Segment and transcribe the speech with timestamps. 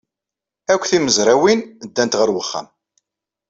[0.73, 2.67] Akk timezrawin ddant ɣer uxxam.